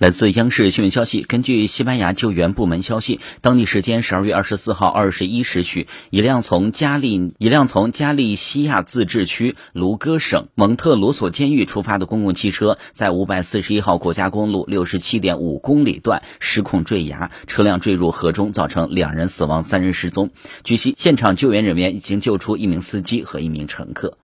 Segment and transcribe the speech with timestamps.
[0.00, 20.30] 来自央视新闻消息根据西班牙救援部门消息当地时间十二月二十四号二十一时许一辆从加利一辆从加利西亚自治区卢戈省蒙特罗索监狱出发的公共汽车在五百四十一号国家公路六十七点五公里段失控坠崖车辆坠入河中造成两人死亡三人失踪。
[20.64, 24.16] 据悉现场救援人员已经救出一名司机和一名乘客。